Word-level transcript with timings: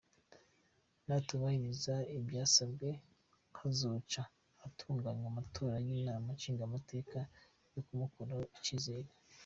Natubahiriza 1.07 1.95
ivyasabwe, 2.17 2.89
hazoca 3.57 4.21
hatunganywa 4.61 5.27
amatora 5.33 5.75
y'inama 5.85 6.27
nshingamateka 6.37 7.17
yo 7.73 7.81
kumukurako 7.87 8.45
icizere. 8.57 9.09